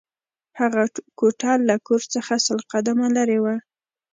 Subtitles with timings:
[0.59, 0.83] هغه
[1.19, 3.55] کوټه له کور څخه سل قدمه لېرې وه